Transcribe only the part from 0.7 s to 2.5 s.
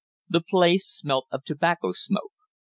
smelt of tobacco smoke.